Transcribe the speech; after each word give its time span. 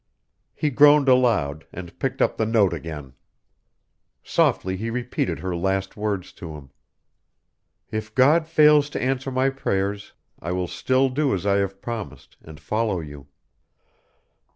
He 0.55 0.71
groaned 0.71 1.07
aloud, 1.07 1.67
and 1.71 1.99
picked 1.99 2.23
up 2.23 2.35
the 2.35 2.45
note 2.47 2.73
again. 2.73 3.13
Softly 4.23 4.75
he 4.75 4.89
repeated 4.89 5.37
her 5.41 5.55
last 5.55 5.95
words 5.95 6.33
to 6.41 6.55
him: 6.55 6.71
"If 7.91 8.15
God 8.15 8.47
fails 8.47 8.89
to 8.89 8.99
answer 8.99 9.29
my 9.29 9.51
prayers 9.51 10.13
I 10.39 10.53
will 10.53 10.65
still 10.67 11.09
do 11.09 11.35
as 11.35 11.45
I 11.45 11.57
have 11.57 11.83
promised, 11.83 12.35
and 12.43 12.59
follow 12.59 12.99
you." 12.99 13.27